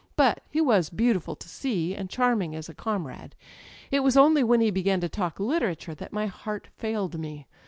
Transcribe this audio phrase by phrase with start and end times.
[0.15, 3.35] But he wa^ beautiful to se^, and charming as a comrade.
[3.91, 7.45] It was only when he began to talk literature that my heart failed me.